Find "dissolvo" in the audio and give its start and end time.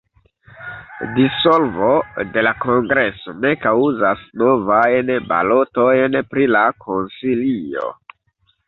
1.17-1.89